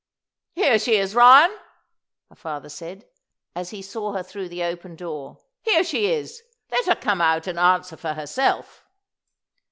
[0.55, 1.55] "Here she is, Ryan!"
[2.29, 3.05] her father said,
[3.55, 5.37] as he saw her through the open door.
[5.61, 6.41] "Here she is!
[6.71, 8.83] Let her come out and answer for herself."